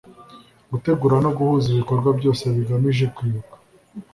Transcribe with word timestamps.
gutegura 0.71 1.15
no 1.23 1.31
guhuza 1.37 1.67
ibikorwa 1.71 2.09
byose 2.19 2.43
bigamije 2.55 3.05
kwibuka 3.15 3.55